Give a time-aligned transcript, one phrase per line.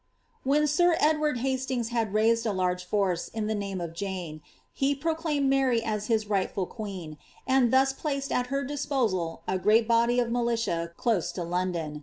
[0.43, 4.41] When sir Edward Hastings had raised a large force in the name of Jane,
[4.73, 9.87] he proclaimed Mary as his rightful queen, and thus placed at her disposal a great
[9.87, 11.99] body of militia close to London.